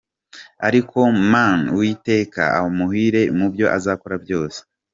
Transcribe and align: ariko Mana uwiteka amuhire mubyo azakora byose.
ariko 0.67 0.97
Mana 1.31 1.65
uwiteka 1.73 2.41
amuhire 2.59 3.21
mubyo 3.37 3.65
azakora 3.77 4.15
byose. 4.23 4.59